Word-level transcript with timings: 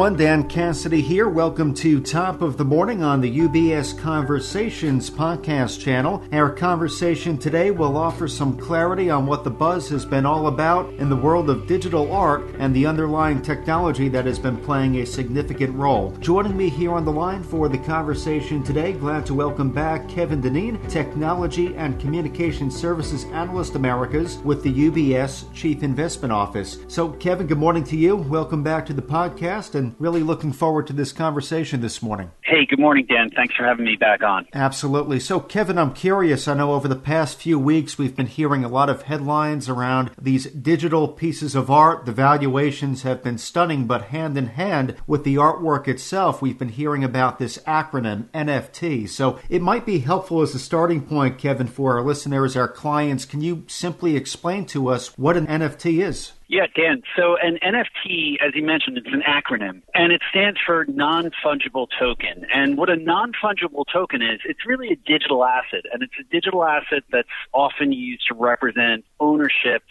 everyone. 0.00 0.18
Dan 0.18 0.48
Cassidy 0.48 1.02
here. 1.02 1.28
Welcome 1.28 1.74
to 1.74 2.00
Top 2.00 2.40
of 2.40 2.56
the 2.56 2.64
Morning 2.64 3.02
on 3.02 3.20
the 3.20 3.38
UBS 3.40 3.98
Conversations 3.98 5.10
podcast 5.10 5.78
channel. 5.78 6.22
Our 6.32 6.50
conversation 6.50 7.36
today 7.36 7.70
will 7.70 7.98
offer 7.98 8.26
some 8.26 8.56
clarity 8.56 9.10
on 9.10 9.26
what 9.26 9.44
the 9.44 9.50
buzz 9.50 9.90
has 9.90 10.06
been 10.06 10.24
all 10.24 10.46
about 10.46 10.90
in 10.94 11.10
the 11.10 11.16
world 11.16 11.50
of 11.50 11.66
digital 11.66 12.12
art 12.12 12.46
and 12.58 12.74
the 12.74 12.86
underlying 12.86 13.42
technology 13.42 14.08
that 14.08 14.24
has 14.24 14.38
been 14.38 14.56
playing 14.56 14.96
a 14.96 15.06
significant 15.06 15.74
role. 15.74 16.12
Joining 16.20 16.56
me 16.56 16.70
here 16.70 16.92
on 16.92 17.04
the 17.04 17.12
line 17.12 17.42
for 17.42 17.68
the 17.68 17.78
conversation 17.78 18.62
today, 18.62 18.94
glad 18.94 19.26
to 19.26 19.34
welcome 19.34 19.70
back 19.70 20.08
Kevin 20.08 20.40
Dennean, 20.40 20.78
Technology 20.88 21.76
and 21.76 22.00
Communication 22.00 22.70
Services 22.70 23.24
Analyst 23.32 23.74
Americas 23.74 24.38
with 24.38 24.62
the 24.62 24.72
UBS 24.72 25.52
Chief 25.52 25.82
Investment 25.82 26.32
Office. 26.32 26.78
So, 26.88 27.10
Kevin, 27.10 27.46
good 27.46 27.58
morning 27.58 27.84
to 27.84 27.96
you. 27.96 28.16
Welcome 28.16 28.62
back 28.62 28.86
to 28.86 28.94
the 28.94 29.02
podcast 29.02 29.74
and 29.74 29.89
really 29.98 30.22
looking 30.22 30.52
forward 30.52 30.86
to 30.86 30.92
this 30.92 31.12
conversation 31.12 31.80
this 31.80 32.02
morning. 32.02 32.30
Hey, 32.42 32.66
good 32.66 32.78
morning, 32.78 33.06
Dan. 33.06 33.30
Thanks 33.30 33.54
for 33.54 33.64
having 33.64 33.84
me 33.84 33.96
back 33.96 34.22
on. 34.22 34.46
Absolutely. 34.52 35.20
So, 35.20 35.40
Kevin, 35.40 35.78
I'm 35.78 35.92
curious. 35.92 36.48
I 36.48 36.54
know 36.54 36.72
over 36.72 36.88
the 36.88 36.96
past 36.96 37.38
few 37.38 37.58
weeks 37.58 37.98
we've 37.98 38.16
been 38.16 38.26
hearing 38.26 38.64
a 38.64 38.68
lot 38.68 38.90
of 38.90 39.02
headlines 39.02 39.68
around 39.68 40.10
these 40.20 40.46
digital 40.46 41.08
pieces 41.08 41.54
of 41.54 41.70
art. 41.70 42.06
The 42.06 42.12
valuations 42.12 43.02
have 43.02 43.22
been 43.22 43.38
stunning, 43.38 43.86
but 43.86 44.06
hand 44.06 44.36
in 44.36 44.46
hand 44.48 44.96
with 45.06 45.24
the 45.24 45.36
artwork 45.36 45.88
itself, 45.88 46.42
we've 46.42 46.58
been 46.58 46.70
hearing 46.70 47.04
about 47.04 47.38
this 47.38 47.58
acronym 47.58 48.24
NFT. 48.30 49.08
So, 49.08 49.38
it 49.48 49.62
might 49.62 49.86
be 49.86 50.00
helpful 50.00 50.42
as 50.42 50.54
a 50.54 50.58
starting 50.58 51.02
point, 51.02 51.38
Kevin, 51.38 51.66
for 51.66 51.96
our 51.96 52.02
listeners, 52.02 52.56
our 52.56 52.68
clients. 52.68 53.24
Can 53.24 53.40
you 53.40 53.64
simply 53.66 54.16
explain 54.16 54.66
to 54.66 54.88
us 54.88 55.16
what 55.18 55.36
an 55.36 55.46
NFT 55.46 56.02
is? 56.02 56.32
Yeah, 56.50 56.66
Dan. 56.74 57.04
So 57.16 57.36
an 57.36 57.60
NFT, 57.62 58.44
as 58.44 58.56
you 58.56 58.64
mentioned, 58.64 58.98
it's 58.98 59.06
an 59.12 59.22
acronym 59.22 59.82
and 59.94 60.12
it 60.12 60.20
stands 60.30 60.58
for 60.66 60.84
non-fungible 60.88 61.86
token. 61.96 62.44
And 62.52 62.76
what 62.76 62.90
a 62.90 62.96
non-fungible 62.96 63.84
token 63.92 64.20
is, 64.20 64.40
it's 64.44 64.66
really 64.66 64.88
a 64.88 64.96
digital 64.96 65.44
asset 65.44 65.84
and 65.92 66.02
it's 66.02 66.14
a 66.18 66.24
digital 66.24 66.64
asset 66.64 67.04
that's 67.12 67.28
often 67.52 67.92
used 67.92 68.26
to 68.30 68.34
represent 68.34 69.04
ownership 69.20 69.84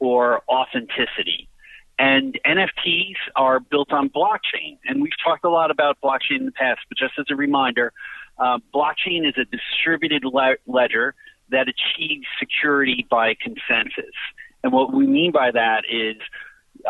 or 0.00 0.42
authenticity. 0.48 1.48
And 1.96 2.40
NFTs 2.44 3.14
are 3.36 3.60
built 3.60 3.92
on 3.92 4.10
blockchain. 4.10 4.78
And 4.86 5.00
we've 5.00 5.12
talked 5.22 5.44
a 5.44 5.48
lot 5.48 5.70
about 5.70 5.98
blockchain 6.02 6.40
in 6.40 6.46
the 6.46 6.52
past, 6.52 6.80
but 6.88 6.98
just 6.98 7.12
as 7.20 7.26
a 7.30 7.36
reminder, 7.36 7.92
uh, 8.40 8.58
blockchain 8.74 9.28
is 9.28 9.34
a 9.38 9.44
distributed 9.44 10.24
le- 10.24 10.56
ledger 10.66 11.14
that 11.50 11.68
achieves 11.68 12.26
security 12.40 13.06
by 13.08 13.36
consensus. 13.40 14.16
And 14.64 14.72
what 14.72 14.92
we 14.92 15.06
mean 15.06 15.30
by 15.30 15.50
that 15.52 15.82
is 15.88 16.16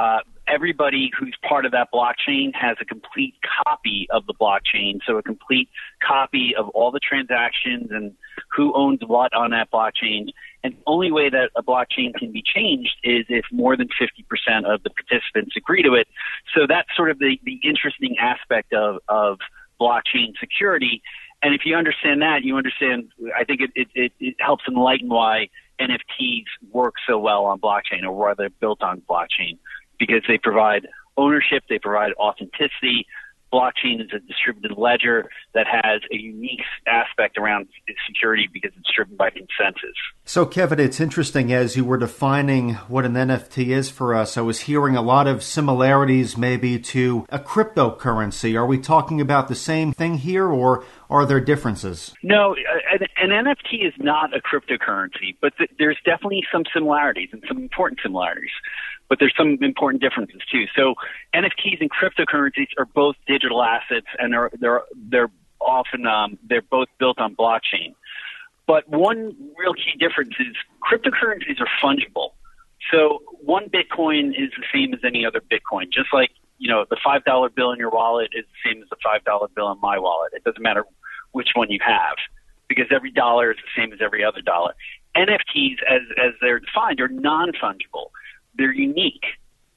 uh, 0.00 0.20
everybody 0.46 1.10
who's 1.18 1.36
part 1.46 1.66
of 1.66 1.72
that 1.72 1.88
blockchain 1.92 2.54
has 2.54 2.76
a 2.80 2.84
complete 2.84 3.34
copy 3.64 4.06
of 4.10 4.26
the 4.26 4.34
blockchain, 4.34 5.00
so 5.04 5.16
a 5.18 5.22
complete 5.22 5.68
copy 6.06 6.54
of 6.56 6.68
all 6.68 6.92
the 6.92 7.00
transactions 7.00 7.90
and 7.90 8.14
who 8.54 8.72
owns 8.74 9.00
what 9.04 9.34
on 9.34 9.50
that 9.50 9.70
blockchain. 9.72 10.28
And 10.62 10.74
the 10.74 10.82
only 10.86 11.10
way 11.10 11.28
that 11.30 11.50
a 11.56 11.62
blockchain 11.64 12.14
can 12.14 12.30
be 12.30 12.42
changed 12.42 12.96
is 13.02 13.26
if 13.28 13.44
more 13.50 13.76
than 13.76 13.88
50% 14.00 14.64
of 14.64 14.82
the 14.84 14.90
participants 14.90 15.56
agree 15.56 15.82
to 15.82 15.94
it. 15.94 16.06
So 16.54 16.66
that's 16.68 16.88
sort 16.96 17.10
of 17.10 17.18
the, 17.18 17.40
the 17.44 17.58
interesting 17.64 18.16
aspect 18.20 18.72
of, 18.72 19.00
of 19.08 19.38
blockchain 19.80 20.38
security. 20.38 21.02
And 21.42 21.54
if 21.54 21.62
you 21.64 21.76
understand 21.76 22.22
that, 22.22 22.44
you 22.44 22.56
understand, 22.56 23.10
I 23.36 23.44
think 23.44 23.60
it, 23.60 23.70
it, 23.74 23.88
it, 23.94 24.12
it 24.20 24.36
helps 24.38 24.64
enlighten 24.68 25.08
why 25.08 25.48
NFTs 25.80 26.44
work 26.70 26.94
so 27.08 27.18
well 27.18 27.44
on 27.46 27.60
blockchain 27.60 28.04
or 28.04 28.14
they're 28.34 28.50
built 28.50 28.82
on 28.82 29.02
blockchain 29.08 29.58
because 29.98 30.22
they 30.28 30.38
provide 30.38 30.86
ownership, 31.16 31.64
they 31.68 31.78
provide 31.78 32.12
authenticity. 32.18 33.06
Blockchain 33.54 34.00
is 34.00 34.10
a 34.12 34.18
distributed 34.18 34.76
ledger 34.76 35.30
that 35.54 35.66
has 35.68 36.02
a 36.12 36.16
unique 36.16 36.62
aspect 36.88 37.38
around 37.38 37.68
security 38.04 38.48
because 38.52 38.72
it's 38.76 38.90
driven 38.92 39.14
by 39.16 39.30
consensus. 39.30 39.94
So, 40.24 40.44
Kevin, 40.44 40.80
it's 40.80 40.98
interesting 40.98 41.52
as 41.52 41.76
you 41.76 41.84
were 41.84 41.96
defining 41.96 42.74
what 42.88 43.04
an 43.04 43.12
NFT 43.12 43.68
is 43.68 43.90
for 43.90 44.12
us. 44.12 44.36
I 44.36 44.40
was 44.40 44.62
hearing 44.62 44.96
a 44.96 45.02
lot 45.02 45.28
of 45.28 45.44
similarities 45.44 46.36
maybe 46.36 46.80
to 46.80 47.26
a 47.28 47.38
cryptocurrency. 47.38 48.56
Are 48.56 48.66
we 48.66 48.78
talking 48.78 49.20
about 49.20 49.46
the 49.46 49.54
same 49.54 49.92
thing 49.92 50.18
here, 50.18 50.48
or 50.48 50.84
are 51.08 51.24
there 51.24 51.40
differences? 51.40 52.12
No, 52.24 52.56
an, 52.90 53.30
NFT 53.30 53.86
is 53.86 53.94
not 53.98 54.30
a 54.34 54.40
cryptocurrency, 54.40 55.36
but 55.40 55.56
th- 55.58 55.70
there's 55.78 55.98
definitely 56.04 56.42
some 56.50 56.64
similarities 56.74 57.28
and 57.32 57.44
some 57.46 57.58
important 57.58 58.00
similarities. 58.02 58.50
But 59.14 59.20
there's 59.20 59.34
some 59.36 59.58
important 59.62 60.02
differences 60.02 60.40
too. 60.50 60.64
So 60.74 60.96
NFTs 61.32 61.80
and 61.80 61.88
cryptocurrencies 61.88 62.66
are 62.76 62.84
both 62.84 63.14
digital 63.28 63.62
assets, 63.62 64.08
and 64.18 64.32
they're 64.32 64.50
they're 64.58 64.82
they're 65.08 65.30
often 65.60 66.04
um, 66.04 66.36
they're 66.48 66.62
both 66.62 66.88
built 66.98 67.20
on 67.20 67.36
blockchain. 67.36 67.94
But 68.66 68.88
one 68.88 69.36
real 69.56 69.72
key 69.72 69.96
difference 70.00 70.34
is 70.40 70.56
cryptocurrencies 70.82 71.60
are 71.60 71.68
fungible. 71.80 72.30
So 72.90 73.22
one 73.40 73.70
Bitcoin 73.70 74.30
is 74.30 74.50
the 74.58 74.64
same 74.74 74.92
as 74.92 74.98
any 75.04 75.24
other 75.24 75.40
Bitcoin, 75.40 75.92
just 75.92 76.12
like 76.12 76.30
you 76.58 76.68
know 76.68 76.84
the 76.90 76.96
five 77.04 77.24
dollar 77.24 77.50
bill 77.50 77.70
in 77.70 77.78
your 77.78 77.90
wallet 77.90 78.30
is 78.34 78.44
the 78.46 78.68
same 78.68 78.82
as 78.82 78.88
the 78.88 78.96
five 79.00 79.22
dollar 79.22 79.46
bill 79.46 79.70
in 79.70 79.80
my 79.80 79.96
wallet. 79.96 80.32
It 80.34 80.42
doesn't 80.42 80.60
matter 80.60 80.84
which 81.30 81.50
one 81.54 81.70
you 81.70 81.78
have 81.86 82.16
because 82.66 82.86
every 82.90 83.12
dollar 83.12 83.52
is 83.52 83.58
the 83.58 83.80
same 83.80 83.92
as 83.92 84.00
every 84.02 84.24
other 84.24 84.40
dollar. 84.40 84.74
NFTs, 85.16 85.76
as 85.88 86.02
as 86.18 86.32
they're 86.40 86.58
defined, 86.58 87.00
are 87.00 87.06
non 87.06 87.52
fungible. 87.52 88.10
They're 88.56 88.72
unique. 88.72 89.24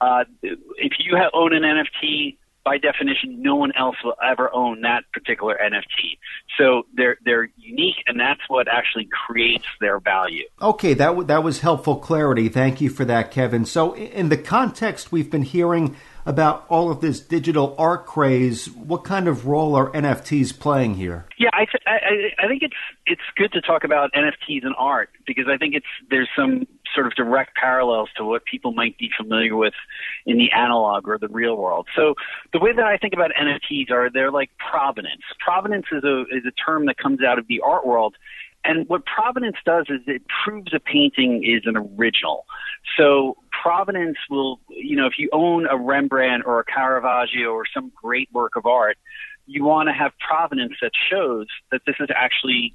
Uh, 0.00 0.24
if 0.42 0.92
you 0.98 1.16
have, 1.16 1.30
own 1.34 1.52
an 1.52 1.62
NFT, 1.62 2.36
by 2.68 2.76
definition, 2.76 3.40
no 3.40 3.56
one 3.56 3.72
else 3.78 3.96
will 4.04 4.14
ever 4.22 4.54
own 4.54 4.82
that 4.82 5.04
particular 5.12 5.58
NFT. 5.60 6.18
So 6.58 6.82
they're 6.94 7.16
they're 7.24 7.48
unique, 7.56 7.96
and 8.06 8.20
that's 8.20 8.42
what 8.48 8.68
actually 8.68 9.08
creates 9.26 9.64
their 9.80 9.98
value. 9.98 10.44
Okay, 10.60 10.92
that 10.92 11.06
w- 11.06 11.26
that 11.26 11.42
was 11.42 11.60
helpful 11.60 11.96
clarity. 11.96 12.50
Thank 12.50 12.82
you 12.82 12.90
for 12.90 13.06
that, 13.06 13.30
Kevin. 13.30 13.64
So 13.64 13.96
in 13.96 14.28
the 14.28 14.36
context 14.36 15.10
we've 15.10 15.30
been 15.30 15.44
hearing 15.44 15.96
about 16.28 16.66
all 16.68 16.90
of 16.90 17.00
this 17.00 17.20
digital 17.20 17.74
art 17.78 18.04
craze. 18.04 18.70
What 18.70 19.02
kind 19.02 19.28
of 19.28 19.46
role 19.46 19.74
are 19.74 19.90
NFTs 19.92 20.58
playing 20.58 20.94
here? 20.96 21.24
Yeah, 21.38 21.48
I, 21.54 21.64
th- 21.64 21.82
I, 21.86 22.44
I 22.44 22.48
think 22.48 22.62
it's 22.62 22.76
it's 23.06 23.22
good 23.34 23.50
to 23.52 23.62
talk 23.62 23.82
about 23.82 24.12
NFTs 24.12 24.64
and 24.64 24.74
art 24.76 25.08
because 25.26 25.46
I 25.48 25.56
think 25.56 25.74
it's 25.74 25.86
there's 26.10 26.28
some 26.36 26.66
sort 26.98 27.06
of 27.06 27.14
direct 27.14 27.54
parallels 27.54 28.08
to 28.16 28.24
what 28.24 28.44
people 28.44 28.72
might 28.72 28.98
be 28.98 29.08
familiar 29.16 29.54
with 29.54 29.74
in 30.26 30.36
the 30.36 30.50
analog 30.50 31.06
or 31.06 31.16
the 31.16 31.28
real 31.28 31.56
world. 31.56 31.86
So 31.94 32.14
the 32.52 32.58
way 32.58 32.72
that 32.72 32.84
I 32.84 32.96
think 32.96 33.14
about 33.14 33.30
NFTs 33.40 33.92
are 33.92 34.10
they're 34.10 34.32
like 34.32 34.50
provenance. 34.58 35.22
Provenance 35.38 35.86
is 35.92 36.02
a 36.02 36.22
is 36.22 36.44
a 36.46 36.50
term 36.50 36.86
that 36.86 36.96
comes 36.98 37.22
out 37.22 37.38
of 37.38 37.46
the 37.46 37.60
art 37.60 37.86
world 37.86 38.16
and 38.64 38.88
what 38.88 39.04
provenance 39.06 39.56
does 39.64 39.86
is 39.88 40.00
it 40.06 40.22
proves 40.44 40.74
a 40.74 40.80
painting 40.80 41.44
is 41.44 41.62
an 41.64 41.76
original. 41.76 42.44
So 42.96 43.36
provenance 43.62 44.18
will, 44.28 44.60
you 44.68 44.96
know, 44.96 45.06
if 45.06 45.14
you 45.18 45.28
own 45.32 45.66
a 45.66 45.76
Rembrandt 45.76 46.42
or 46.44 46.58
a 46.60 46.64
Caravaggio 46.64 47.50
or 47.50 47.64
some 47.72 47.92
great 47.94 48.28
work 48.32 48.56
of 48.56 48.66
art, 48.66 48.98
you 49.46 49.64
want 49.64 49.88
to 49.88 49.92
have 49.92 50.12
provenance 50.18 50.74
that 50.82 50.92
shows 51.10 51.46
that 51.70 51.82
this 51.86 51.96
is 52.00 52.08
actually 52.14 52.74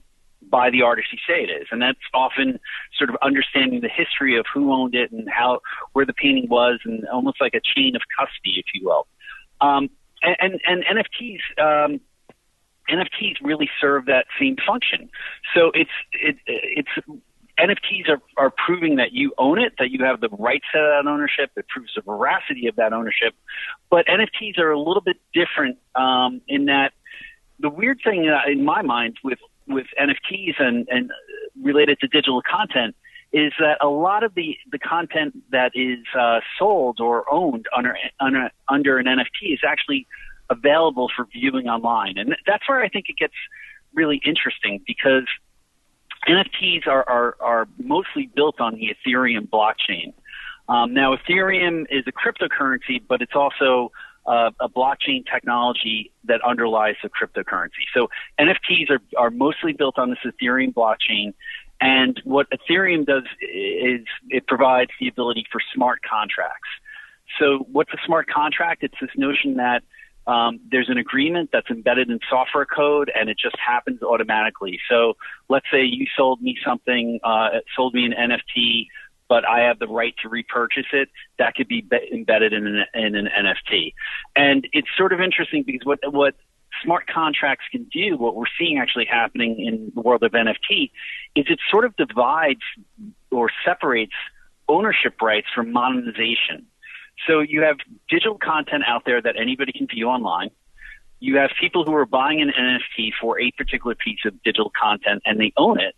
by 0.53 0.69
the 0.69 0.83
artist 0.83 1.07
you 1.11 1.17
say 1.27 1.41
it 1.41 1.49
is. 1.49 1.67
And 1.71 1.81
that's 1.81 1.97
often 2.13 2.59
sort 2.95 3.09
of 3.09 3.15
understanding 3.23 3.81
the 3.81 3.89
history 3.89 4.37
of 4.37 4.45
who 4.53 4.71
owned 4.71 4.93
it 4.93 5.11
and 5.11 5.27
how, 5.27 5.61
where 5.93 6.05
the 6.05 6.13
painting 6.13 6.47
was 6.47 6.79
and 6.85 7.07
almost 7.11 7.41
like 7.41 7.55
a 7.55 7.59
chain 7.75 7.95
of 7.95 8.03
custody, 8.15 8.59
if 8.59 8.65
you 8.75 8.85
will. 8.85 9.07
Um, 9.61 9.89
and, 10.21 10.59
and, 10.67 10.83
and 10.85 10.99
NFTs, 10.99 11.39
um, 11.57 12.01
NFTs 12.87 13.37
really 13.41 13.67
serve 13.81 14.05
that 14.05 14.27
same 14.39 14.55
function. 14.63 15.09
So 15.55 15.71
it's 15.73 15.89
it, 16.11 16.35
it's 16.45 16.89
NFTs 17.57 18.09
are, 18.09 18.21
are 18.37 18.51
proving 18.51 18.97
that 18.97 19.11
you 19.11 19.33
own 19.39 19.59
it, 19.59 19.73
that 19.79 19.89
you 19.89 20.03
have 20.05 20.21
the 20.21 20.29
rights 20.29 20.65
to 20.73 20.79
that 20.79 21.09
ownership. 21.09 21.49
It 21.55 21.67
proves 21.67 21.93
the 21.95 22.01
veracity 22.01 22.67
of 22.67 22.75
that 22.75 22.93
ownership. 22.93 23.33
But 23.89 24.05
NFTs 24.05 24.59
are 24.59 24.71
a 24.71 24.77
little 24.77 25.01
bit 25.01 25.17
different 25.33 25.79
um, 25.95 26.41
in 26.47 26.65
that 26.65 26.93
the 27.59 27.69
weird 27.69 28.01
thing 28.03 28.31
in 28.47 28.65
my 28.65 28.81
mind 28.81 29.17
with 29.23 29.39
with 29.67 29.87
NFTs 29.99 30.59
and, 30.59 30.87
and 30.89 31.11
related 31.61 31.99
to 31.99 32.07
digital 32.07 32.41
content 32.41 32.95
is 33.31 33.51
that 33.59 33.77
a 33.81 33.87
lot 33.87 34.23
of 34.23 34.35
the, 34.35 34.55
the 34.71 34.77
content 34.77 35.35
that 35.51 35.71
is 35.73 36.05
uh, 36.17 36.39
sold 36.57 36.99
or 36.99 37.31
owned 37.33 37.65
under, 37.75 37.97
under 38.19 38.51
under 38.69 38.99
an 38.99 39.07
NFT 39.07 39.53
is 39.53 39.59
actually 39.67 40.05
available 40.49 41.09
for 41.15 41.25
viewing 41.25 41.67
online. 41.67 42.17
And 42.17 42.35
that's 42.45 42.69
where 42.69 42.83
I 42.83 42.89
think 42.89 43.05
it 43.09 43.17
gets 43.17 43.33
really 43.93 44.21
interesting 44.23 44.81
because 44.85 45.27
NFTs 46.27 46.87
are, 46.87 47.07
are, 47.09 47.35
are 47.39 47.67
mostly 47.77 48.29
built 48.35 48.61
on 48.61 48.75
the 48.75 48.95
Ethereum 48.95 49.49
blockchain. 49.49 50.13
Um, 50.69 50.93
now, 50.93 51.15
Ethereum 51.15 51.85
is 51.89 52.05
a 52.07 52.11
cryptocurrency, 52.11 53.01
but 53.07 53.21
it's 53.21 53.35
also 53.35 53.91
uh, 54.25 54.51
a 54.59 54.69
blockchain 54.69 55.23
technology 55.31 56.11
that 56.25 56.41
underlies 56.41 56.95
the 57.03 57.09
cryptocurrency. 57.09 57.85
So 57.93 58.07
NFTs 58.39 58.89
are, 58.89 59.01
are 59.17 59.29
mostly 59.29 59.73
built 59.73 59.97
on 59.97 60.09
this 60.09 60.19
Ethereum 60.25 60.73
blockchain. 60.73 61.33
And 61.81 62.21
what 62.23 62.47
Ethereum 62.49 63.05
does 63.05 63.23
is 63.41 64.05
it 64.29 64.47
provides 64.47 64.91
the 64.99 65.07
ability 65.07 65.45
for 65.51 65.59
smart 65.73 65.99
contracts. 66.09 66.69
So 67.39 67.65
what's 67.71 67.91
a 67.93 67.97
smart 68.05 68.29
contract? 68.29 68.83
It's 68.83 68.95
this 69.01 69.09
notion 69.17 69.55
that 69.55 69.83
um, 70.25 70.59
there's 70.71 70.89
an 70.89 70.97
agreement 70.97 71.49
that's 71.51 71.69
embedded 71.69 72.09
in 72.09 72.19
software 72.29 72.65
code 72.65 73.11
and 73.13 73.29
it 73.29 73.37
just 73.37 73.57
happens 73.59 74.01
automatically. 74.01 74.79
So 74.89 75.15
let's 75.49 75.65
say 75.71 75.83
you 75.83 76.05
sold 76.15 76.41
me 76.41 76.55
something, 76.65 77.19
uh, 77.23 77.49
sold 77.75 77.93
me 77.93 78.05
an 78.05 78.13
NFT, 78.13 78.87
but 79.29 79.47
I 79.47 79.61
have 79.61 79.79
the 79.79 79.87
right 79.87 80.13
to 80.21 80.29
repurchase 80.29 80.87
it. 80.91 81.09
That 81.39 81.55
could 81.55 81.67
be 81.67 81.81
be- 81.81 82.09
embedded 82.11 82.53
in 82.53 82.67
an, 82.67 82.85
in 82.93 83.15
an 83.15 83.27
NFT. 83.27 83.93
And 84.35 84.67
it's 84.73 84.89
sort 84.97 85.13
of 85.13 85.21
interesting 85.21 85.63
because 85.63 85.85
what, 85.85 85.99
what 86.11 86.35
smart 86.83 87.07
contracts 87.07 87.65
can 87.71 87.85
do, 87.85 88.17
what 88.17 88.35
we're 88.35 88.45
seeing 88.57 88.79
actually 88.79 89.05
happening 89.05 89.59
in 89.59 89.91
the 89.95 90.01
world 90.01 90.23
of 90.23 90.31
NFT 90.31 90.91
is 91.35 91.45
it 91.49 91.59
sort 91.69 91.85
of 91.85 91.95
divides 91.95 92.61
or 93.31 93.49
separates 93.65 94.13
ownership 94.67 95.21
rights 95.21 95.47
from 95.53 95.71
monetization. 95.71 96.65
So 97.27 97.41
you 97.41 97.61
have 97.61 97.77
digital 98.09 98.37
content 98.37 98.83
out 98.87 99.03
there 99.05 99.21
that 99.21 99.35
anybody 99.39 99.71
can 99.71 99.87
view 99.87 100.07
online. 100.07 100.49
You 101.19 101.37
have 101.37 101.51
people 101.59 101.85
who 101.85 101.93
are 101.95 102.05
buying 102.05 102.41
an 102.41 102.51
NFT 102.57 103.11
for 103.19 103.39
a 103.39 103.51
particular 103.51 103.95
piece 103.95 104.19
of 104.25 104.41
digital 104.43 104.71
content 104.79 105.21
and 105.25 105.39
they 105.39 105.53
own 105.57 105.79
it, 105.79 105.95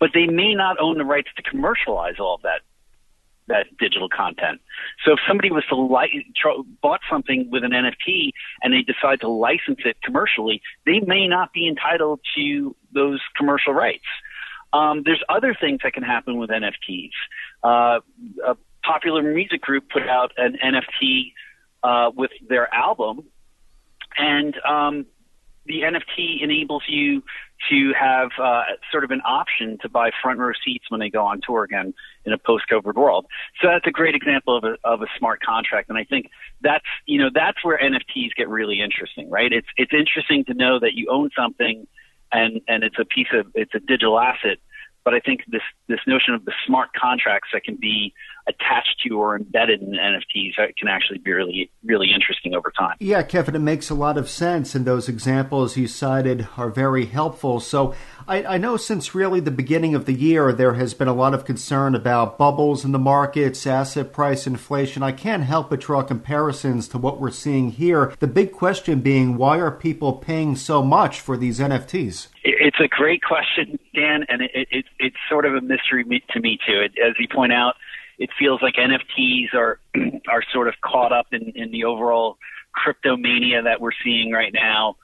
but 0.00 0.10
they 0.14 0.26
may 0.26 0.54
not 0.54 0.76
own 0.80 0.98
the 0.98 1.04
rights 1.04 1.28
to 1.36 1.42
commercialize 1.42 2.14
all 2.18 2.34
of 2.34 2.42
that 2.42 2.62
that 3.46 3.66
digital 3.78 4.08
content. 4.08 4.60
So 5.04 5.12
if 5.12 5.18
somebody 5.26 5.50
was 5.50 5.64
to 5.70 5.74
li- 5.74 6.32
tr- 6.36 6.62
bought 6.80 7.00
something 7.10 7.50
with 7.50 7.64
an 7.64 7.72
NFT 7.72 8.30
and 8.62 8.72
they 8.72 8.82
decide 8.82 9.20
to 9.20 9.28
license 9.28 9.80
it 9.84 9.96
commercially, 10.02 10.62
they 10.86 11.00
may 11.00 11.26
not 11.26 11.52
be 11.52 11.66
entitled 11.66 12.20
to 12.36 12.76
those 12.94 13.20
commercial 13.36 13.74
rights. 13.74 14.04
Um, 14.72 15.02
there's 15.04 15.22
other 15.28 15.54
things 15.60 15.80
that 15.82 15.92
can 15.92 16.04
happen 16.04 16.38
with 16.38 16.50
NFTs. 16.50 17.10
Uh, 17.64 18.00
a 18.46 18.56
popular 18.84 19.22
music 19.22 19.60
group 19.60 19.90
put 19.90 20.08
out 20.08 20.32
an 20.36 20.56
NFT 20.64 21.32
uh, 21.82 22.10
with 22.14 22.30
their 22.48 22.72
album, 22.72 23.24
and 24.16 24.54
um, 24.64 25.06
the 25.66 25.80
NFT 25.80 26.42
enables 26.42 26.84
you 26.88 27.22
to 27.68 27.92
have 27.98 28.30
uh, 28.42 28.62
sort 28.90 29.04
of 29.04 29.10
an 29.10 29.20
option 29.24 29.78
to 29.82 29.88
buy 29.88 30.10
front 30.22 30.38
row 30.38 30.52
seats 30.64 30.86
when 30.88 31.00
they 31.00 31.10
go 31.10 31.24
on 31.26 31.40
tour 31.46 31.64
again 31.64 31.92
in 32.24 32.32
a 32.32 32.38
post-COVID 32.38 32.94
world. 32.94 33.26
So 33.60 33.68
that's 33.68 33.86
a 33.86 33.90
great 33.90 34.14
example 34.14 34.56
of 34.56 34.64
a, 34.64 34.76
of 34.84 35.02
a 35.02 35.06
smart 35.18 35.42
contract, 35.42 35.88
and 35.88 35.98
I 35.98 36.04
think 36.04 36.30
that's 36.62 36.84
you 37.06 37.20
know 37.20 37.30
that's 37.32 37.64
where 37.64 37.78
NFTs 37.78 38.34
get 38.36 38.48
really 38.48 38.80
interesting, 38.80 39.28
right? 39.30 39.52
It's 39.52 39.68
it's 39.76 39.92
interesting 39.92 40.44
to 40.46 40.54
know 40.54 40.78
that 40.80 40.94
you 40.94 41.08
own 41.10 41.30
something, 41.36 41.86
and 42.32 42.60
and 42.68 42.82
it's 42.84 42.98
a 42.98 43.04
piece 43.04 43.28
of 43.32 43.46
it's 43.54 43.74
a 43.74 43.80
digital 43.80 44.18
asset 44.18 44.58
but 45.04 45.14
I 45.14 45.20
think 45.20 45.40
this 45.48 45.62
this 45.88 46.00
notion 46.06 46.34
of 46.34 46.44
the 46.44 46.52
smart 46.66 46.90
contracts 46.92 47.48
that 47.52 47.64
can 47.64 47.76
be 47.76 48.12
attached 48.48 49.00
to 49.06 49.20
or 49.20 49.36
embedded 49.36 49.80
in 49.80 49.92
NFTs 49.92 50.58
uh, 50.58 50.66
can 50.76 50.88
actually 50.88 51.18
be 51.18 51.32
really 51.32 51.70
really 51.84 52.12
interesting 52.12 52.54
over 52.54 52.72
time. 52.76 52.96
Yeah, 53.00 53.22
Kevin, 53.22 53.54
it 53.54 53.60
makes 53.60 53.90
a 53.90 53.94
lot 53.94 54.16
of 54.16 54.28
sense, 54.28 54.74
and 54.74 54.84
those 54.84 55.08
examples 55.08 55.76
you 55.76 55.86
cited 55.86 56.48
are 56.56 56.70
very 56.70 57.06
helpful. 57.06 57.60
So 57.60 57.94
I, 58.26 58.44
I 58.44 58.58
know 58.58 58.76
since 58.76 59.14
really 59.14 59.40
the 59.40 59.50
beginning 59.50 59.94
of 59.94 60.04
the 60.06 60.12
year, 60.12 60.52
there 60.52 60.74
has 60.74 60.94
been 60.94 61.08
a 61.08 61.14
lot 61.14 61.34
of 61.34 61.44
concern 61.44 61.94
about 61.94 62.38
bubbles 62.38 62.84
in 62.84 62.92
the 62.92 62.98
markets, 62.98 63.66
asset 63.66 64.12
price 64.12 64.46
inflation. 64.46 65.02
I 65.02 65.12
can't 65.12 65.42
help 65.42 65.70
but 65.70 65.80
draw 65.80 66.02
comparisons 66.02 66.88
to 66.88 66.98
what 66.98 67.20
we're 67.20 67.30
seeing 67.30 67.72
here. 67.72 68.14
The 68.20 68.26
big 68.26 68.52
question 68.52 69.00
being, 69.00 69.36
why 69.36 69.58
are 69.58 69.70
people 69.70 70.12
paying 70.14 70.56
so 70.56 70.82
much 70.82 71.20
for 71.20 71.36
these 71.36 71.58
NFTs? 71.58 72.28
It's 72.44 72.80
a 72.80 72.88
great 72.88 73.22
question, 73.22 73.78
Dan, 73.94 74.24
and 74.28 74.42
it, 74.42 74.50
it, 74.54 74.68
it's 74.70 74.88
sort 75.28 75.46
of 75.46 75.54
a 75.54 75.60
mystery 75.60 76.04
to 76.30 76.40
me 76.40 76.58
too. 76.66 76.80
It, 76.80 76.92
as 76.98 77.14
you 77.18 77.28
point 77.28 77.52
out, 77.52 77.74
it 78.18 78.30
feels 78.38 78.60
like 78.62 78.74
NFTs 78.74 79.54
are 79.54 79.80
are 80.28 80.42
sort 80.52 80.68
of 80.68 80.74
caught 80.82 81.12
up 81.12 81.26
in, 81.32 81.52
in 81.54 81.70
the 81.70 81.84
overall 81.84 82.38
crypto 82.72 83.16
mania 83.16 83.62
that 83.62 83.80
we're 83.80 83.90
seeing 84.04 84.30
right 84.32 84.52
now. 84.52 84.96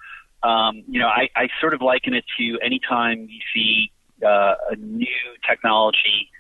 Um, 0.43 0.85
you 0.87 1.01
know, 1.01 1.09
I, 1.09 1.29
I 1.35 1.49
sort 1.61 1.75
of 1.75 1.83
liken 1.83 2.15
it 2.15 2.25
to 2.39 2.59
anytime 2.65 3.27
you 3.29 3.41
see 3.55 3.91
uh, 4.25 4.55
a 4.71 4.77
new 4.77 5.07
technology 5.49 6.31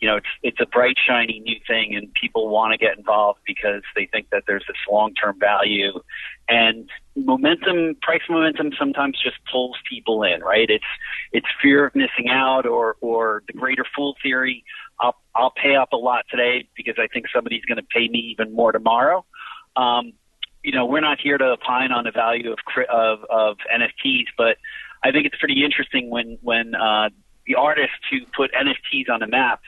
you 0.00 0.08
know, 0.08 0.16
it's 0.16 0.26
it's 0.42 0.60
a 0.60 0.66
bright, 0.66 0.96
shiny 1.06 1.40
new 1.40 1.56
thing, 1.66 1.94
and 1.94 2.12
people 2.14 2.48
want 2.48 2.72
to 2.72 2.78
get 2.78 2.98
involved 2.98 3.40
because 3.46 3.82
they 3.94 4.06
think 4.06 4.28
that 4.30 4.44
there's 4.46 4.64
this 4.66 4.76
long-term 4.90 5.38
value. 5.38 6.00
And 6.48 6.90
momentum, 7.16 7.96
price 8.02 8.20
momentum, 8.28 8.72
sometimes 8.78 9.18
just 9.22 9.36
pulls 9.50 9.76
people 9.88 10.22
in, 10.22 10.42
right? 10.42 10.68
It's 10.68 10.84
it's 11.32 11.46
fear 11.62 11.86
of 11.86 11.94
missing 11.94 12.28
out, 12.28 12.66
or 12.66 12.96
or 13.00 13.42
the 13.46 13.54
greater 13.54 13.84
fool 13.94 14.14
theory. 14.22 14.64
I'll 15.00 15.16
I'll 15.34 15.52
pay 15.52 15.76
up 15.76 15.92
a 15.92 15.96
lot 15.96 16.24
today 16.30 16.68
because 16.76 16.96
I 16.98 17.06
think 17.06 17.26
somebody's 17.34 17.64
going 17.64 17.78
to 17.78 17.86
pay 17.94 18.08
me 18.08 18.36
even 18.38 18.52
more 18.54 18.72
tomorrow. 18.72 19.24
Um, 19.76 20.12
you 20.62 20.72
know, 20.72 20.86
we're 20.86 21.00
not 21.00 21.18
here 21.20 21.38
to 21.38 21.44
opine 21.44 21.92
on 21.92 22.04
the 22.04 22.10
value 22.10 22.52
of 22.52 22.58
of, 22.90 23.18
of 23.30 23.56
NFTs, 23.74 24.26
but 24.36 24.56
I 25.04 25.12
think 25.12 25.26
it's 25.26 25.36
pretty 25.38 25.64
interesting 25.64 26.10
when 26.10 26.38
when 26.42 26.74
uh, 26.74 27.10
the 27.46 27.54
artists 27.54 28.04
who 28.10 28.18
put 28.36 28.50
NFTs 28.52 29.10
on 29.10 29.20
the 29.20 29.26
map 29.26 29.60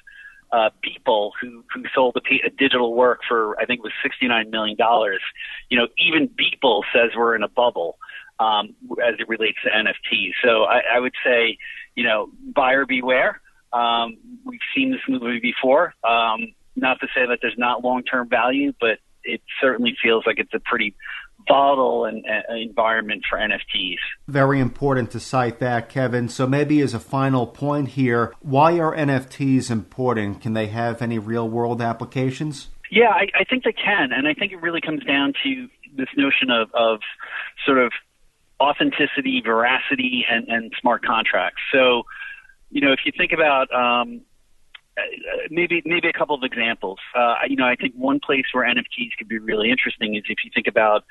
uh, 0.52 0.70
Beeple, 0.84 1.32
who 1.40 1.64
who 1.74 1.82
sold 1.94 2.16
a, 2.16 2.46
a 2.46 2.50
digital 2.50 2.94
work 2.94 3.20
for 3.28 3.58
I 3.60 3.66
think 3.66 3.80
it 3.80 3.84
was 3.84 3.92
sixty 4.02 4.28
nine 4.28 4.50
million 4.50 4.76
dollars. 4.76 5.20
You 5.68 5.78
know, 5.78 5.88
even 5.98 6.28
Beeple 6.28 6.82
says 6.92 7.10
we're 7.16 7.34
in 7.34 7.42
a 7.42 7.48
bubble 7.48 7.98
um, 8.38 8.74
as 9.04 9.14
it 9.18 9.28
relates 9.28 9.58
to 9.64 9.70
NFTs. 9.70 10.32
So 10.44 10.64
I, 10.64 10.82
I 10.94 11.00
would 11.00 11.14
say, 11.24 11.58
you 11.94 12.04
know, 12.04 12.30
buyer 12.54 12.86
beware. 12.86 13.40
Um, 13.72 14.16
we've 14.44 14.60
seen 14.74 14.90
this 14.90 15.00
movie 15.08 15.40
before. 15.40 15.94
Um, 16.04 16.54
not 16.76 17.00
to 17.00 17.06
say 17.14 17.26
that 17.26 17.38
there's 17.42 17.58
not 17.58 17.82
long 17.82 18.02
term 18.02 18.28
value, 18.28 18.72
but 18.80 18.98
it 19.24 19.40
certainly 19.60 19.96
feels 20.00 20.24
like 20.26 20.38
it's 20.38 20.54
a 20.54 20.60
pretty 20.60 20.94
volatile 21.48 22.04
and, 22.04 22.24
uh, 22.26 22.54
environment 22.54 23.22
for 23.28 23.38
NFTs. 23.38 23.98
Very 24.28 24.60
important 24.60 25.10
to 25.12 25.20
cite 25.20 25.58
that, 25.60 25.88
Kevin. 25.88 26.28
So 26.28 26.46
maybe 26.46 26.80
as 26.80 26.94
a 26.94 27.00
final 27.00 27.46
point 27.46 27.90
here, 27.90 28.32
why 28.40 28.78
are 28.78 28.94
NFTs 28.94 29.70
important? 29.70 30.40
Can 30.40 30.54
they 30.54 30.66
have 30.66 31.02
any 31.02 31.18
real 31.18 31.48
world 31.48 31.80
applications? 31.80 32.68
Yeah, 32.90 33.10
I, 33.10 33.28
I 33.38 33.44
think 33.44 33.64
they 33.64 33.72
can, 33.72 34.12
and 34.12 34.28
I 34.28 34.34
think 34.34 34.52
it 34.52 34.62
really 34.62 34.80
comes 34.80 35.04
down 35.04 35.32
to 35.42 35.68
this 35.96 36.08
notion 36.16 36.50
of, 36.50 36.68
of 36.74 37.00
sort 37.64 37.78
of 37.78 37.92
authenticity, 38.60 39.42
veracity, 39.44 40.24
and, 40.28 40.48
and 40.48 40.72
smart 40.80 41.04
contracts. 41.04 41.60
So, 41.72 42.04
you 42.70 42.80
know, 42.80 42.92
if 42.92 43.00
you 43.04 43.12
think 43.16 43.32
about 43.32 43.72
um, 43.74 44.22
maybe 45.50 45.82
maybe 45.84 46.08
a 46.08 46.12
couple 46.12 46.34
of 46.34 46.42
examples. 46.42 46.98
Uh, 47.14 47.34
you 47.48 47.56
know, 47.56 47.66
I 47.66 47.76
think 47.76 47.94
one 47.94 48.20
place 48.20 48.46
where 48.52 48.64
NFTs 48.64 49.10
could 49.18 49.28
be 49.28 49.38
really 49.38 49.70
interesting 49.70 50.14
is 50.14 50.24
if 50.28 50.38
you 50.44 50.50
think 50.54 50.66
about 50.66 51.04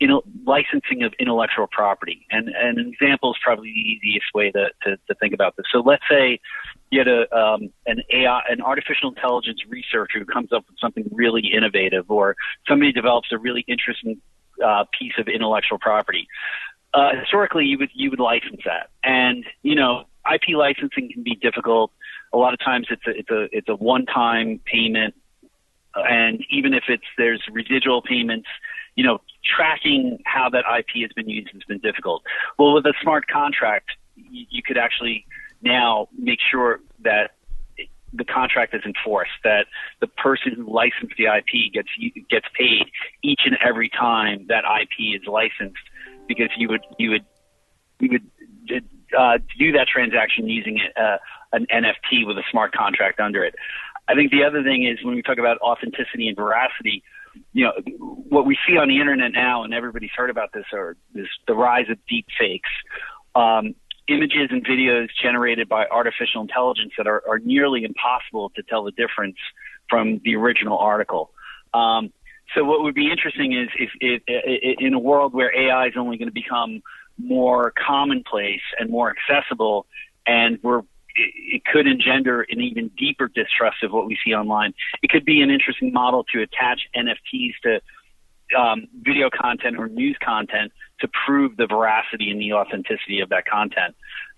you 0.00 0.08
know, 0.08 0.22
licensing 0.46 1.02
of 1.02 1.12
intellectual 1.20 1.66
property. 1.66 2.26
And, 2.30 2.48
and 2.48 2.78
an 2.78 2.88
example 2.88 3.32
is 3.32 3.36
probably 3.44 3.70
the 3.70 4.08
easiest 4.08 4.26
way 4.34 4.50
to, 4.50 4.70
to, 4.84 4.96
to 4.96 5.14
think 5.20 5.34
about 5.34 5.56
this. 5.56 5.66
So 5.70 5.80
let's 5.80 6.02
say 6.10 6.40
you 6.90 7.00
had 7.00 7.06
a, 7.06 7.32
um, 7.36 7.70
an 7.86 8.02
AI, 8.10 8.40
an 8.48 8.62
artificial 8.62 9.10
intelligence 9.10 9.60
researcher 9.68 10.18
who 10.18 10.24
comes 10.24 10.52
up 10.52 10.64
with 10.68 10.78
something 10.80 11.06
really 11.12 11.42
innovative, 11.54 12.10
or 12.10 12.34
somebody 12.66 12.92
develops 12.92 13.28
a 13.30 13.38
really 13.38 13.62
interesting 13.68 14.20
uh, 14.64 14.84
piece 14.98 15.12
of 15.18 15.28
intellectual 15.28 15.78
property. 15.78 16.26
Uh, 16.94 17.10
historically, 17.20 17.66
you 17.66 17.78
would 17.78 17.90
you 17.94 18.10
would 18.10 18.18
license 18.18 18.62
that, 18.64 18.90
and 19.04 19.44
you 19.62 19.76
know, 19.76 20.06
IP 20.32 20.56
licensing 20.56 21.08
can 21.12 21.22
be 21.22 21.36
difficult. 21.36 21.92
A 22.32 22.36
lot 22.36 22.52
of 22.52 22.58
times, 22.58 22.88
it's 22.90 23.06
a 23.06 23.10
it's 23.10 23.30
a 23.30 23.56
it's 23.56 23.68
a 23.68 23.76
one 23.76 24.06
time 24.06 24.60
payment, 24.64 25.14
and 25.94 26.44
even 26.50 26.74
if 26.74 26.84
it's 26.88 27.04
there's 27.16 27.42
residual 27.52 28.02
payments, 28.02 28.48
you 28.96 29.04
know, 29.04 29.20
tracking 29.44 30.18
how 30.24 30.48
that 30.50 30.64
IP 30.78 31.02
has 31.02 31.12
been 31.14 31.28
used 31.28 31.50
has 31.52 31.62
been 31.64 31.78
difficult. 31.78 32.22
Well, 32.58 32.74
with 32.74 32.86
a 32.86 32.94
smart 33.02 33.26
contract, 33.26 33.90
you, 34.16 34.62
could 34.62 34.76
actually 34.76 35.26
now 35.62 36.08
make 36.16 36.38
sure 36.50 36.80
that 37.02 37.32
the 38.12 38.24
contract 38.24 38.74
is 38.74 38.82
enforced, 38.84 39.30
that 39.44 39.66
the 40.00 40.06
person 40.06 40.52
who 40.56 40.72
licensed 40.72 41.14
the 41.16 41.26
IP 41.26 41.72
gets 41.72 41.88
gets 42.28 42.46
paid 42.58 42.90
each 43.22 43.42
and 43.44 43.56
every 43.64 43.88
time 43.88 44.46
that 44.48 44.64
IP 44.64 45.20
is 45.20 45.26
licensed, 45.26 45.82
because 46.26 46.48
you 46.56 46.68
would 46.68 46.82
you 46.98 47.10
would 47.10 47.24
you 48.00 48.10
would 48.10 48.84
uh, 49.16 49.38
do 49.58 49.72
that 49.72 49.88
transaction 49.88 50.48
using 50.48 50.80
uh, 50.96 51.18
an 51.52 51.66
NFT 51.72 52.26
with 52.26 52.36
a 52.38 52.44
smart 52.50 52.72
contract 52.72 53.20
under 53.20 53.44
it. 53.44 53.54
I 54.08 54.14
think 54.14 54.32
the 54.32 54.44
other 54.44 54.62
thing 54.62 54.84
is 54.84 55.04
when 55.04 55.14
we 55.14 55.22
talk 55.22 55.38
about 55.38 55.58
authenticity 55.58 56.26
and 56.28 56.36
veracity, 56.36 57.04
you 57.52 57.64
know, 57.64 57.72
what 57.98 58.46
we 58.46 58.56
see 58.66 58.76
on 58.76 58.88
the 58.88 59.00
internet 59.00 59.32
now, 59.32 59.64
and 59.64 59.74
everybody's 59.74 60.10
heard 60.16 60.30
about 60.30 60.52
this, 60.52 60.64
are 60.72 60.96
this 61.14 61.28
the 61.46 61.54
rise 61.54 61.86
of 61.90 61.98
deep 62.08 62.26
fakes. 62.38 62.70
Um, 63.34 63.74
images 64.08 64.48
and 64.50 64.64
videos 64.66 65.08
generated 65.22 65.68
by 65.68 65.86
artificial 65.86 66.42
intelligence 66.42 66.92
that 66.98 67.06
are, 67.06 67.22
are 67.28 67.38
nearly 67.38 67.84
impossible 67.84 68.50
to 68.56 68.62
tell 68.62 68.84
the 68.84 68.90
difference 68.92 69.36
from 69.88 70.20
the 70.24 70.34
original 70.34 70.78
article. 70.78 71.30
Um, 71.72 72.12
so 72.54 72.64
what 72.64 72.82
would 72.82 72.94
be 72.94 73.10
interesting 73.10 73.52
is 73.52 73.68
if, 73.78 73.90
if, 74.00 74.22
if 74.26 74.80
in 74.80 74.94
a 74.94 74.98
world 74.98 75.32
where 75.32 75.56
AI 75.56 75.86
is 75.86 75.92
only 75.96 76.18
going 76.18 76.28
to 76.28 76.34
become 76.34 76.82
more 77.18 77.72
commonplace 77.86 78.62
and 78.78 78.90
more 78.90 79.14
accessible, 79.14 79.86
and 80.26 80.58
we're 80.62 80.82
it 81.16 81.64
could 81.64 81.86
engender 81.86 82.42
an 82.50 82.60
even 82.60 82.90
deeper 82.98 83.28
distrust 83.28 83.82
of 83.82 83.92
what 83.92 84.06
we 84.06 84.18
see 84.24 84.34
online. 84.34 84.74
It 85.02 85.10
could 85.10 85.24
be 85.24 85.42
an 85.42 85.50
interesting 85.50 85.92
model 85.92 86.24
to 86.32 86.42
attach 86.42 86.82
NFTs 86.96 87.52
to 87.62 87.80
um, 88.58 88.86
video 89.02 89.30
content 89.30 89.76
or 89.78 89.88
news 89.88 90.16
content 90.24 90.72
to 91.00 91.08
prove 91.26 91.56
the 91.56 91.66
veracity 91.66 92.30
and 92.30 92.40
the 92.40 92.52
authenticity 92.52 93.20
of 93.20 93.28
that 93.30 93.46
content. 93.46 93.94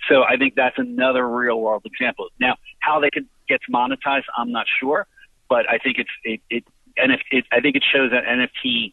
So 0.09 0.23
I 0.23 0.37
think 0.37 0.55
that's 0.55 0.79
another 0.79 1.29
real 1.29 1.61
world 1.61 1.83
example. 1.85 2.29
Now, 2.39 2.57
how 2.81 3.01
they 3.01 3.11
could 3.11 3.29
get 3.49 3.61
monetized, 3.71 4.25
I'm 4.37 4.53
not 4.53 4.67
sure, 4.81 5.07
but 5.49 5.69
I 5.69 5.79
think 5.79 5.99
it's 5.99 6.11
it, 6.25 6.41
it 6.51 6.65
and 6.97 7.13
if 7.13 7.21
it, 7.31 7.45
I 7.53 7.61
think 7.61 7.77
it 7.77 7.85
shows 7.91 8.11
that 8.11 8.25
NFT 8.25 8.93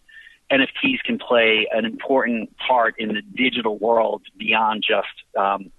NFTs 0.52 1.04
can 1.06 1.20
play 1.20 1.68
an 1.72 1.86
important 1.86 2.56
part 2.58 2.96
in 2.98 3.10
the 3.10 3.22
digital 3.22 3.78
world 3.78 4.24
beyond 4.38 4.84
just 4.88 5.08
um, 5.38 5.72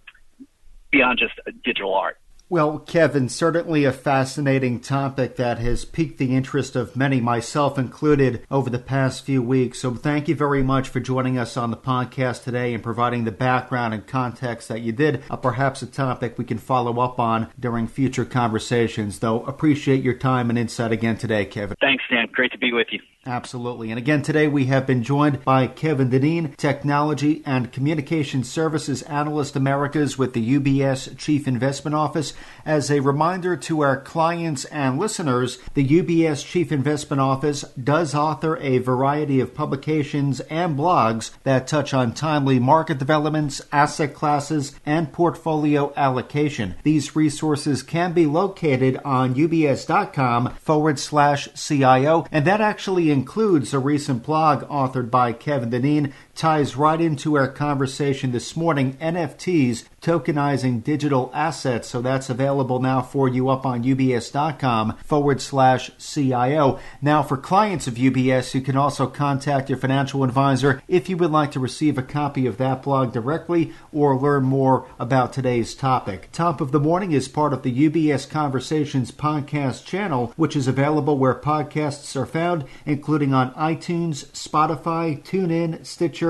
beyond 0.91 1.19
just 1.19 1.35
digital 1.65 1.95
art. 1.95 2.20
Well, 2.51 2.81
Kevin, 2.81 3.29
certainly 3.29 3.85
a 3.85 3.93
fascinating 3.93 4.81
topic 4.81 5.37
that 5.37 5.61
has 5.61 5.85
piqued 5.85 6.19
the 6.19 6.35
interest 6.35 6.75
of 6.75 6.97
many, 6.97 7.21
myself 7.21 7.79
included, 7.79 8.45
over 8.51 8.69
the 8.69 8.81
past 8.81 9.25
few 9.25 9.41
weeks. 9.41 9.79
So 9.79 9.95
thank 9.95 10.27
you 10.27 10.35
very 10.35 10.61
much 10.61 10.89
for 10.89 10.99
joining 10.99 11.39
us 11.39 11.57
on 11.57 11.71
the 11.71 11.77
podcast 11.77 12.43
today 12.43 12.75
and 12.75 12.83
providing 12.83 13.23
the 13.23 13.31
background 13.31 13.95
and 13.95 14.05
context 14.05 14.67
that 14.67 14.81
you 14.81 14.91
did. 14.91 15.23
Uh, 15.31 15.37
perhaps 15.37 15.83
a 15.83 15.87
topic 15.87 16.39
we 16.39 16.45
can 16.45 16.59
follow 16.59 16.99
up 16.99 17.21
on 17.21 17.53
during 17.57 17.87
future 17.87 18.25
conversations, 18.25 19.21
though 19.21 19.45
appreciate 19.45 20.03
your 20.03 20.15
time 20.15 20.51
and 20.51 20.59
insight 20.59 20.91
again 20.91 21.17
today, 21.17 21.45
Kevin. 21.45 21.77
Thanks, 21.81 22.03
Dan. 22.11 22.27
Great 22.33 22.51
to 22.51 22.59
be 22.59 22.73
with 22.73 22.89
you. 22.91 22.99
Absolutely. 23.27 23.91
And 23.91 23.99
again, 23.99 24.23
today 24.23 24.49
we 24.49 24.65
have 24.67 24.87
been 24.87 25.03
joined 25.03 25.45
by 25.45 25.67
Kevin 25.67 26.09
Dennean, 26.09 26.57
Technology 26.57 27.43
and 27.45 27.71
Communication 27.71 28.43
Services 28.43 29.03
Analyst 29.03 29.57
Americas 29.57 30.17
with 30.17 30.33
the 30.33 30.59
UBS 30.59 31.17
Chief 31.19 31.47
Investment 31.47 31.95
Office. 31.95 32.33
As 32.65 32.91
a 32.91 33.01
reminder 33.01 33.57
to 33.57 33.81
our 33.81 33.99
clients 33.99 34.65
and 34.67 34.99
listeners, 34.99 35.59
the 35.75 35.87
UBS 35.87 36.45
Chief 36.45 36.71
Investment 36.71 37.21
Office 37.21 37.63
does 37.83 38.15
author 38.15 38.59
a 38.59 38.79
variety 38.79 39.41
of 39.41 39.55
publications 39.55 40.41
and 40.41 40.79
blogs 40.79 41.31
that 41.45 41.67
touch 41.67 41.95
on 41.95 42.13
timely 42.13 42.59
market 42.59 42.99
developments, 42.99 43.63
asset 43.73 44.15
classes, 44.15 44.79
and 44.85 45.13
portfolio 45.13 45.93
allocation. 45.97 46.75
These 46.83 47.17
resources 47.17 47.83
can 47.83 48.13
be 48.13 48.27
located 48.27 49.01
on 49.05 49.35
ubs.com 49.35 50.55
forward 50.55 50.99
slash 50.99 51.49
CIO, 51.55 52.27
and 52.31 52.45
that 52.45 52.61
actually 52.61 53.11
includes 53.11 53.73
a 53.73 53.79
recent 53.79 54.23
blog 54.23 54.65
authored 54.65 55.11
by 55.11 55.33
Kevin 55.33 55.71
Dennean, 55.71 56.13
ties 56.41 56.75
right 56.75 57.03
into 57.03 57.37
our 57.37 57.47
conversation 57.47 58.33
this 58.33 58.57
morning 58.57 58.95
NFTs, 58.95 59.85
tokenizing 60.01 60.83
digital 60.83 61.31
assets. 61.35 61.87
So 61.87 62.01
that's 62.01 62.31
available 62.31 62.81
now 62.81 63.03
for 63.03 63.29
you 63.29 63.51
up 63.51 63.67
on 63.67 63.85
ubs.com 63.85 64.97
forward 65.05 65.43
slash 65.43 65.91
CIO. 65.99 66.81
Now, 67.03 67.23
for 67.23 67.37
clients 67.37 67.87
of 67.87 67.97
UBS, 67.97 68.55
you 68.55 68.63
can 68.63 68.75
also 68.75 69.07
contact 69.07 69.69
your 69.69 69.77
financial 69.77 70.25
advisor 70.25 70.83
if 70.89 71.11
you 71.11 71.19
would 71.19 71.31
like 71.31 71.51
to 71.51 71.61
receive 71.61 71.99
a 71.99 72.03
copy 72.03 72.47
of 72.47 72.57
that 72.57 72.83
blog 72.83 73.13
directly 73.13 73.75
or 73.93 74.19
learn 74.19 74.45
more 74.45 74.89
about 74.99 75.35
today's 75.35 75.75
topic. 75.75 76.31
Top 76.33 76.63
of 76.63 76.73
the 76.73 76.81
Morning 76.81 77.13
is 77.13 77.29
part 77.29 77.53
of 77.53 77.63
the 77.63 77.91
UBS 77.91 78.27
Conversations 78.27 79.13
podcast 79.13 79.85
channel, 79.85 80.33
which 80.37 80.57
is 80.57 80.67
available 80.67 81.19
where 81.19 81.35
podcasts 81.35 82.17
are 82.17 82.25
found, 82.25 82.65
including 82.87 83.35
on 83.35 83.53
iTunes, 83.53 84.25
Spotify, 84.29 85.23
TuneIn, 85.23 85.85
Stitcher, 85.85 86.30